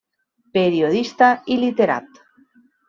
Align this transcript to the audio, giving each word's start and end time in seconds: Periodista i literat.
Periodista 0.57 1.31
i 1.57 1.61
literat. 1.67 2.23